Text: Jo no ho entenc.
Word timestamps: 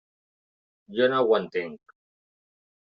Jo 1.01 1.11
no 1.13 1.21
ho 1.29 1.39
entenc. 1.41 1.99